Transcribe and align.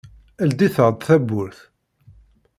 Ldit-aɣ-d 0.47 0.99
tawwurt. 1.07 1.59